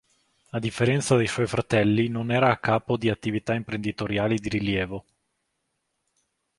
A 0.49 0.57
differenza 0.57 1.15
dei 1.15 1.27
suoi 1.27 1.45
fratelli 1.45 2.07
non 2.07 2.31
era 2.31 2.49
a 2.49 2.57
capo 2.57 2.97
di 2.97 3.07
attività 3.11 3.53
imprenditoriali 3.53 4.39
di 4.39 4.49
rilievo. 4.49 5.05